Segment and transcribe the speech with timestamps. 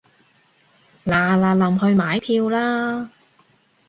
[1.05, 3.11] 嗱嗱臨去買票啦